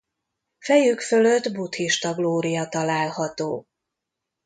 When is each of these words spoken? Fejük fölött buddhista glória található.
Fejük 0.59 0.99
fölött 1.01 1.51
buddhista 1.51 2.13
glória 2.13 2.67
található. 2.67 3.67